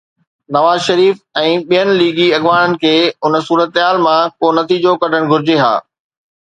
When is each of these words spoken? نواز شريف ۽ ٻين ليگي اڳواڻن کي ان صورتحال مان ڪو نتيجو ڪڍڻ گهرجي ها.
نواز 0.55 0.79
شريف 0.87 1.19
۽ 1.41 1.51
ٻين 1.73 1.91
ليگي 1.99 2.27
اڳواڻن 2.39 2.73
کي 2.85 2.95
ان 3.29 3.39
صورتحال 3.51 3.97
مان 4.09 4.21
ڪو 4.41 4.47
نتيجو 4.61 4.99
ڪڍڻ 5.05 5.21
گهرجي 5.35 5.57
ها. 5.65 5.75